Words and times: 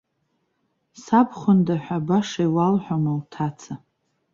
Сабхәында 1.01 1.75
ҳәа 1.83 1.97
баша 2.07 2.43
иуалҳәома 2.47 3.11
уҭаца. 3.19 3.73